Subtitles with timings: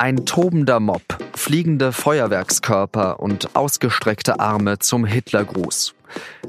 [0.00, 1.02] Ein tobender Mob,
[1.34, 5.94] fliegende Feuerwerkskörper und ausgestreckte Arme zum Hitlergruß.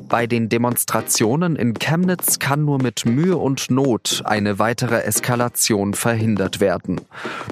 [0.07, 6.61] Bei den Demonstrationen in Chemnitz kann nur mit Mühe und Not eine weitere Eskalation verhindert
[6.61, 7.01] werden.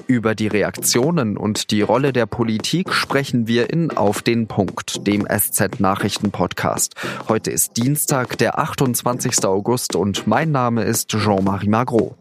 [0.06, 5.26] Über die Reaktionen und die Rolle der Politik sprechen wir in Auf den Punkt, dem
[5.28, 6.94] SZ Nachrichten Podcast.
[7.28, 9.44] Heute ist Dienstag, der 28.
[9.44, 12.16] August und mein Name ist Jean-Marie Magro.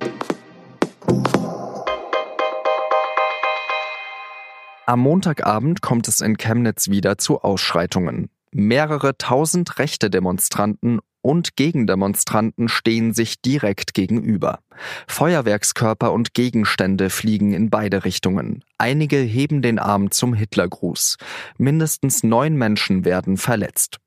[4.89, 8.32] Am Montagabend kommt es in Chemnitz wieder zu Ausschreitungen.
[8.52, 14.62] Mehrere tausend rechte Demonstranten und Gegendemonstranten stehen sich direkt gegenüber.
[15.06, 18.64] Feuerwerkskörper und Gegenstände fliegen in beide Richtungen.
[18.79, 21.18] Einige heben den Arm zum Hitlergruß.
[21.60, 23.98] Mindestens neun Menschen werden verletzt.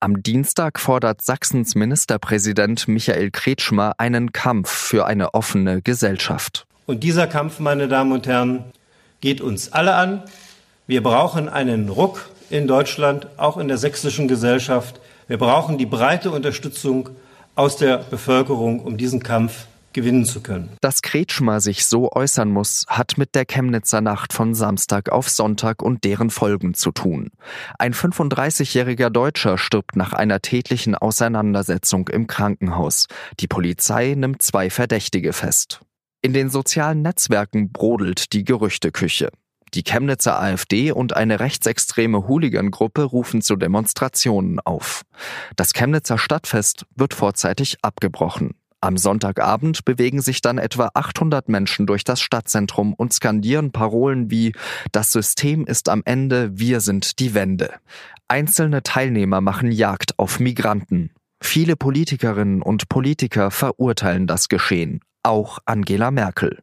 [0.00, 6.64] Am Dienstag fordert Sachsens Ministerpräsident Michael Kretschmer einen Kampf für eine offene Gesellschaft.
[6.86, 8.64] Und dieser Kampf, meine Damen und Herren,
[9.22, 10.22] geht uns alle an.
[10.86, 15.00] Wir brauchen einen Ruck in Deutschland, auch in der sächsischen Gesellschaft.
[15.26, 17.08] Wir brauchen die breite Unterstützung
[17.54, 20.70] aus der Bevölkerung, um diesen Kampf gewinnen zu können.
[20.80, 25.82] Dass Kretschmer sich so äußern muss, hat mit der Chemnitzer Nacht von Samstag auf Sonntag
[25.82, 27.30] und deren Folgen zu tun.
[27.78, 33.06] Ein 35-jähriger Deutscher stirbt nach einer tätlichen Auseinandersetzung im Krankenhaus.
[33.40, 35.80] Die Polizei nimmt zwei Verdächtige fest.
[36.24, 39.30] In den sozialen Netzwerken brodelt die Gerüchteküche.
[39.74, 45.02] Die Chemnitzer AfD und eine rechtsextreme Hooligan-Gruppe rufen zu Demonstrationen auf.
[45.56, 48.54] Das Chemnitzer Stadtfest wird vorzeitig abgebrochen.
[48.80, 54.52] Am Sonntagabend bewegen sich dann etwa 800 Menschen durch das Stadtzentrum und skandieren Parolen wie
[54.92, 57.74] Das System ist am Ende, wir sind die Wende.
[58.28, 61.10] Einzelne Teilnehmer machen Jagd auf Migranten.
[61.42, 66.62] Viele Politikerinnen und Politiker verurteilen das Geschehen auch Angela Merkel.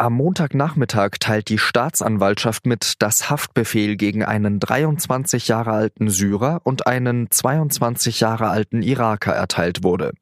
[0.00, 6.86] Am Montagnachmittag teilt die Staatsanwaltschaft mit, dass Haftbefehl gegen einen 23 Jahre alten Syrer und
[6.86, 10.12] einen 22 Jahre alten Iraker erteilt wurde.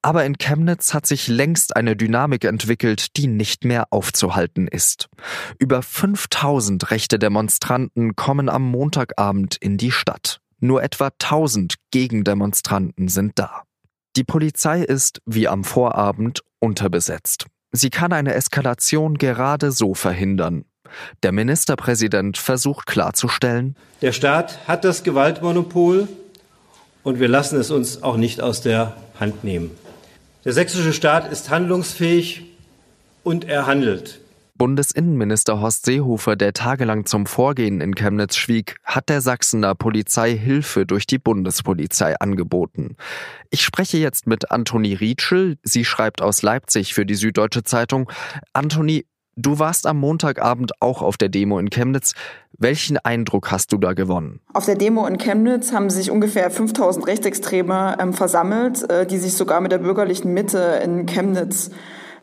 [0.00, 5.10] Aber in Chemnitz hat sich längst eine Dynamik entwickelt, die nicht mehr aufzuhalten ist.
[5.58, 10.40] Über 5000 rechte Demonstranten kommen am Montagabend in die Stadt.
[10.58, 13.64] Nur etwa 1000 Gegendemonstranten sind da.
[14.16, 17.46] Die Polizei ist, wie am Vorabend, unterbesetzt.
[17.72, 20.64] Sie kann eine Eskalation gerade so verhindern.
[21.22, 26.08] Der Ministerpräsident versucht klarzustellen, der Staat hat das Gewaltmonopol
[27.02, 29.70] und wir lassen es uns auch nicht aus der Hand nehmen.
[30.44, 32.42] Der sächsische Staat ist handlungsfähig
[33.22, 34.20] und er handelt.
[34.56, 40.86] Bundesinnenminister Horst Seehofer, der tagelang zum Vorgehen in Chemnitz schwieg, hat der Sachsener Polizei Hilfe
[40.86, 42.96] durch die Bundespolizei angeboten.
[43.50, 45.58] Ich spreche jetzt mit Antoni Rietschel.
[45.62, 48.10] Sie schreibt aus Leipzig für die Süddeutsche Zeitung.
[48.52, 52.12] Antoni, Du warst am Montagabend auch auf der Demo in Chemnitz.
[52.58, 54.40] Welchen Eindruck hast du da gewonnen?
[54.52, 59.32] Auf der Demo in Chemnitz haben sich ungefähr 5000 Rechtsextreme ähm, versammelt, äh, die sich
[59.32, 61.70] sogar mit der bürgerlichen Mitte in Chemnitz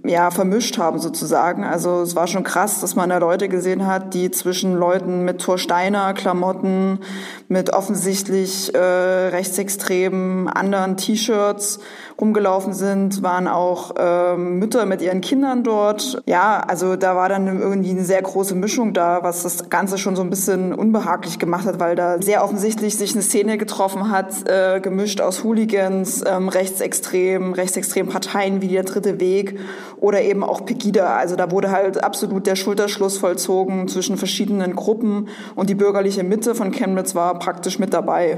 [0.03, 1.63] ja, vermischt haben sozusagen.
[1.63, 5.41] Also es war schon krass, dass man da Leute gesehen hat, die zwischen Leuten mit
[5.41, 6.99] Torsteiner Klamotten,
[7.47, 11.79] mit offensichtlich äh, rechtsextremen anderen T-Shirts
[12.19, 16.21] rumgelaufen sind, waren auch äh, Mütter mit ihren Kindern dort.
[16.25, 20.15] Ja, also da war dann irgendwie eine sehr große Mischung da, was das Ganze schon
[20.15, 24.49] so ein bisschen unbehaglich gemacht hat, weil da sehr offensichtlich sich eine Szene getroffen hat,
[24.49, 29.57] äh, gemischt aus Hooligans, ähm, rechtsextremen, rechtsextremen Parteien wie der Dritte Weg
[29.97, 31.15] oder eben auch Pegida.
[31.15, 36.55] Also da wurde halt absolut der Schulterschluss vollzogen zwischen verschiedenen Gruppen und die bürgerliche Mitte
[36.55, 38.37] von Chemnitz war praktisch mit dabei.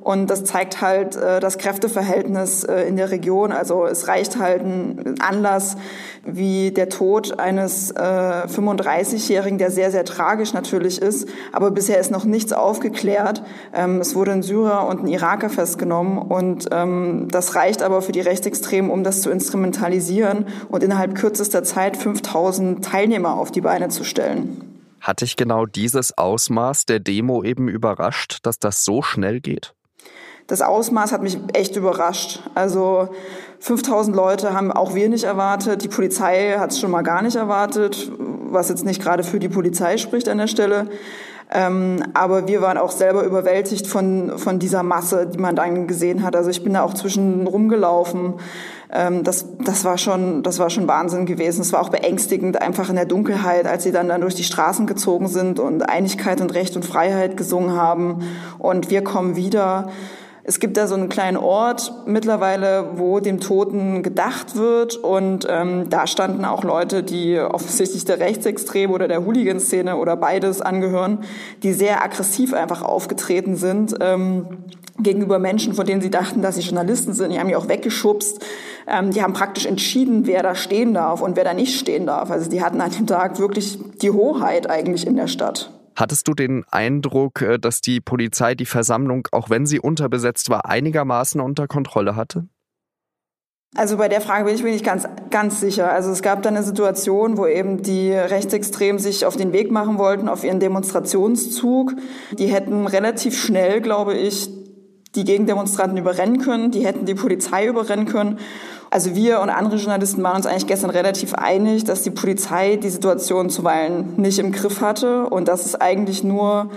[0.00, 3.52] Und das zeigt halt äh, das Kräfteverhältnis äh, in der Region.
[3.52, 5.76] Also es reicht halt ein Anlass
[6.24, 11.28] wie der Tod eines äh, 35-Jährigen, der sehr, sehr tragisch natürlich ist.
[11.52, 13.42] Aber bisher ist noch nichts aufgeklärt.
[13.74, 16.18] Ähm, es wurde ein Syrer und ein Iraker festgenommen.
[16.18, 21.62] Und ähm, das reicht aber für die Rechtsextremen, um das zu instrumentalisieren und innerhalb kürzester
[21.62, 24.70] Zeit 5000 Teilnehmer auf die Beine zu stellen.
[25.00, 29.74] Hat dich genau dieses Ausmaß der Demo eben überrascht, dass das so schnell geht?
[30.50, 32.42] Das Ausmaß hat mich echt überrascht.
[32.56, 33.10] Also
[33.60, 35.84] 5000 Leute haben auch wir nicht erwartet.
[35.84, 39.48] Die Polizei hat es schon mal gar nicht erwartet, was jetzt nicht gerade für die
[39.48, 40.88] Polizei spricht an der Stelle.
[41.52, 46.24] Ähm, aber wir waren auch selber überwältigt von, von dieser Masse, die man dann gesehen
[46.24, 46.34] hat.
[46.34, 48.34] Also ich bin da auch zwischen rumgelaufen.
[48.92, 51.60] Ähm, das, das, war schon, das war schon Wahnsinn gewesen.
[51.60, 54.86] Es war auch beängstigend, einfach in der Dunkelheit, als sie dann, dann durch die Straßen
[54.86, 58.20] gezogen sind und Einigkeit und Recht und Freiheit gesungen haben.
[58.58, 59.90] Und wir kommen wieder
[60.44, 64.96] Es gibt da so einen kleinen Ort mittlerweile, wo dem Toten gedacht wird.
[64.96, 70.60] Und ähm, da standen auch Leute, die offensichtlich der Rechtsextreme oder der Hooligan-Szene oder beides
[70.60, 71.18] angehören,
[71.62, 73.94] die sehr aggressiv einfach aufgetreten sind.
[74.00, 74.46] Ähm,
[75.02, 77.32] gegenüber Menschen, von denen sie dachten, dass sie Journalisten sind.
[77.32, 78.44] Die haben die auch weggeschubst.
[78.86, 82.30] Ähm, die haben praktisch entschieden, wer da stehen darf und wer da nicht stehen darf.
[82.30, 85.70] Also die hatten an dem Tag wirklich die Hoheit eigentlich in der Stadt.
[85.96, 90.66] Hattest du den Eindruck, äh, dass die Polizei die Versammlung, auch wenn sie unterbesetzt war,
[90.66, 92.48] einigermaßen unter Kontrolle hatte?
[93.76, 95.92] Also bei der Frage bin ich mir nicht ganz, ganz sicher.
[95.92, 99.96] Also es gab da eine Situation, wo eben die Rechtsextremen sich auf den Weg machen
[99.96, 101.94] wollten, auf ihren Demonstrationszug.
[102.32, 104.50] Die hätten relativ schnell, glaube ich,
[105.14, 108.38] die Gegendemonstranten überrennen können, die hätten die Polizei überrennen können.
[108.90, 112.90] Also wir und andere Journalisten waren uns eigentlich gestern relativ einig, dass die Polizei die
[112.90, 116.70] Situation zuweilen nicht im Griff hatte und dass es eigentlich nur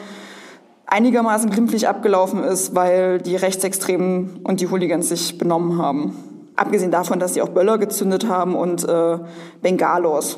[0.86, 6.16] einigermaßen glimpflich abgelaufen ist, weil die Rechtsextremen und die Hooligans sich benommen haben.
[6.56, 9.18] Abgesehen davon, dass sie auch Böller gezündet haben und äh,
[9.64, 10.38] Bengalos.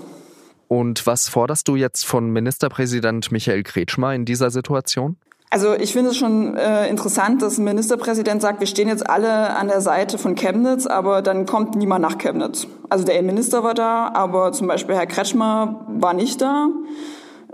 [0.69, 5.17] Und was forderst du jetzt von Ministerpräsident Michael Kretschmer in dieser Situation?
[5.49, 9.55] Also ich finde es schon äh, interessant, dass ein Ministerpräsident sagt, wir stehen jetzt alle
[9.55, 12.67] an der Seite von Chemnitz, aber dann kommt niemand nach Chemnitz.
[12.89, 16.67] Also der Minister war da, aber zum Beispiel Herr Kretschmer war nicht da.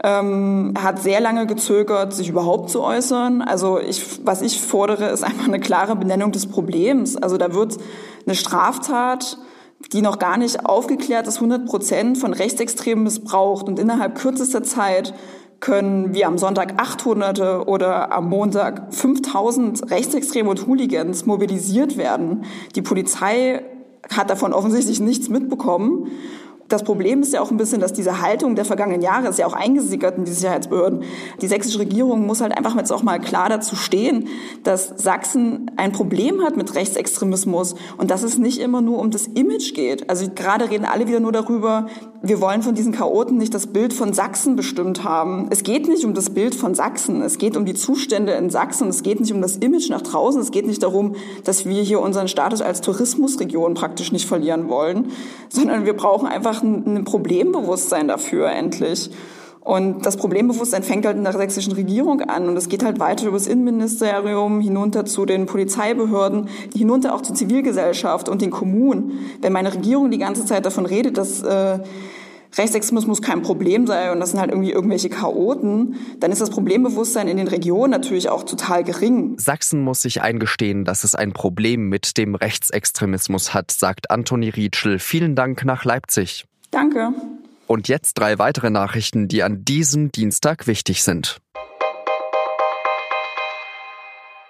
[0.03, 3.43] Ähm, hat sehr lange gezögert, sich überhaupt zu äußern.
[3.43, 7.17] Also ich, was ich fordere, ist einfach eine klare Benennung des Problems.
[7.17, 7.77] Also da wird
[8.25, 9.37] eine Straftat,
[9.93, 15.13] die noch gar nicht aufgeklärt ist, 100 Prozent von Rechtsextremen missbraucht und innerhalb kürzester Zeit
[15.61, 22.43] können wir am Sonntag 800 oder am Montag 5000 Rechtsextreme und Hooligans mobilisiert werden.
[22.75, 23.63] Die Polizei
[24.11, 26.07] hat davon offensichtlich nichts mitbekommen.
[26.67, 29.45] Das Problem ist ja auch ein bisschen, dass diese Haltung der vergangenen Jahre ist ja
[29.45, 31.03] auch eingesickert in die Sicherheitsbehörden.
[31.41, 34.29] Die sächsische Regierung muss halt einfach jetzt auch mal klar dazu stehen,
[34.63, 39.27] dass Sachsen ein Problem hat mit Rechtsextremismus und dass es nicht immer nur um das
[39.27, 40.09] Image geht.
[40.09, 41.87] Also gerade reden alle wieder nur darüber,
[42.23, 45.47] wir wollen von diesen Chaoten nicht das Bild von Sachsen bestimmt haben.
[45.49, 47.23] Es geht nicht um das Bild von Sachsen.
[47.23, 48.89] Es geht um die Zustände in Sachsen.
[48.89, 50.39] Es geht nicht um das Image nach draußen.
[50.39, 51.15] Es geht nicht darum,
[51.45, 55.11] dass wir hier unseren Status als Tourismusregion praktisch nicht verlieren wollen,
[55.49, 59.09] sondern wir brauchen einfach ein, ein Problembewusstsein dafür endlich.
[59.61, 63.27] Und das Problembewusstsein fängt halt in der sächsischen Regierung an und es geht halt weiter
[63.27, 69.19] über das Innenministerium hinunter zu den Polizeibehörden, hinunter auch zur Zivilgesellschaft und den Kommunen.
[69.39, 71.79] Wenn meine Regierung die ganze Zeit davon redet, dass äh,
[72.57, 77.27] Rechtsextremismus kein Problem sei und das sind halt irgendwie irgendwelche Chaoten, dann ist das Problembewusstsein
[77.27, 79.37] in den Regionen natürlich auch total gering.
[79.37, 84.99] Sachsen muss sich eingestehen, dass es ein Problem mit dem Rechtsextremismus hat, sagt Antoni Rietschel.
[84.99, 86.45] Vielen Dank nach Leipzig.
[86.71, 87.13] Danke.
[87.67, 91.41] Und jetzt drei weitere Nachrichten, die an diesem Dienstag wichtig sind.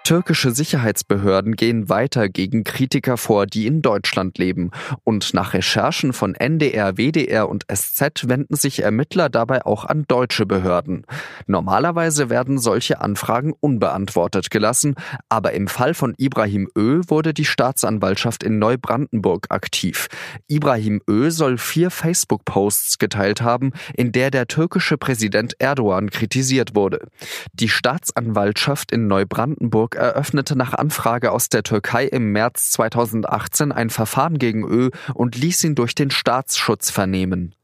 [0.04, 4.72] Türkische Sicherheitsbehörden gehen weiter gegen Kritiker vor, die in Deutschland leben.
[5.04, 10.44] Und nach Recherchen von NDR, WDR und SZ wenden sich Ermittler dabei auch an deutsche
[10.44, 11.06] Behörden.
[11.46, 14.96] Normalerweise werden solche Anfragen unbeantwortet gelassen,
[15.28, 20.08] aber im Fall von Ibrahim Ö wurde die Staatsanwaltschaft in Neubrandenburg aktiv.
[20.48, 27.06] Ibrahim Ö soll vier Facebook-Posts geteilt haben, in der der türkische Präsident Erdogan kritisiert wurde.
[27.52, 33.90] Die Staatsanwaltschaft in Neubrandenburg Hamburg eröffnete nach Anfrage aus der Türkei im März 2018 ein
[33.90, 37.54] Verfahren gegen Ö und ließ ihn durch den Staatsschutz vernehmen.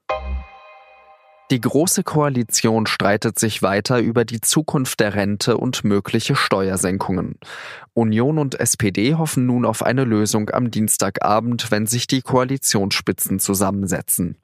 [1.50, 7.38] Die Große Koalition streitet sich weiter über die Zukunft der Rente und mögliche Steuersenkungen.
[7.94, 14.36] Union und SPD hoffen nun auf eine Lösung am Dienstagabend, wenn sich die Koalitionsspitzen zusammensetzen.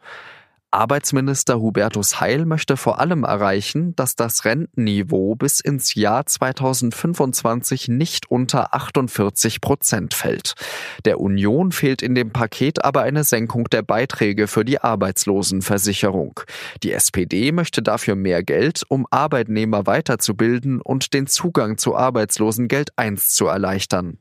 [0.75, 8.29] Arbeitsminister Hubertus Heil möchte vor allem erreichen, dass das Rentenniveau bis ins Jahr 2025 nicht
[8.29, 10.55] unter 48 Prozent fällt.
[11.05, 16.41] Der Union fehlt in dem Paket aber eine Senkung der Beiträge für die Arbeitslosenversicherung.
[16.83, 23.31] Die SPD möchte dafür mehr Geld, um Arbeitnehmer weiterzubilden und den Zugang zu Arbeitslosengeld 1
[23.31, 24.19] zu erleichtern.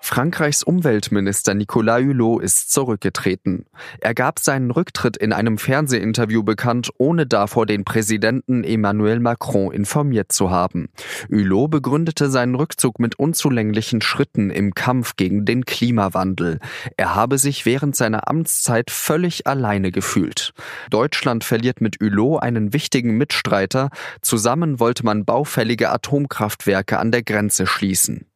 [0.00, 3.66] Frankreichs Umweltminister Nicolas Hulot ist zurückgetreten.
[4.00, 10.32] Er gab seinen Rücktritt in einem Fernsehinterview bekannt, ohne davor den Präsidenten Emmanuel Macron informiert
[10.32, 10.88] zu haben.
[11.30, 16.58] Hulot begründete seinen Rückzug mit unzulänglichen Schritten im Kampf gegen den Klimawandel.
[16.96, 20.52] Er habe sich während seiner Amtszeit völlig alleine gefühlt.
[20.90, 23.90] Deutschland verliert mit Hulot einen wichtigen Mitstreiter.
[24.22, 28.27] Zusammen wollte man baufällige Atomkraftwerke an der Grenze schließen.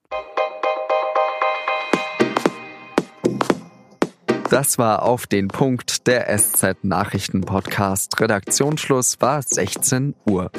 [4.52, 8.21] Das war auf den Punkt der SZ Nachrichten Podcast.
[8.21, 10.50] Redaktionsschluss war 16 Uhr.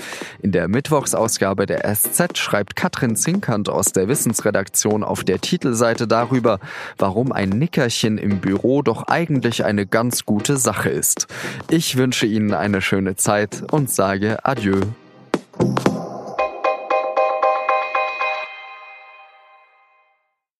[0.41, 6.59] In der Mittwochsausgabe der SZ schreibt Katrin Zinkant aus der Wissensredaktion auf der Titelseite darüber,
[6.97, 11.27] warum ein Nickerchen im Büro doch eigentlich eine ganz gute Sache ist.
[11.69, 14.81] Ich wünsche Ihnen eine schöne Zeit und sage Adieu